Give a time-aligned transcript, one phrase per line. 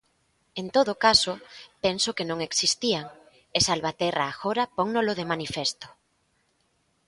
[0.61, 1.33] En todo caso,
[1.85, 3.05] penso que non existían,
[3.57, 5.87] e Salvaterra agora pónnolo de manifesto.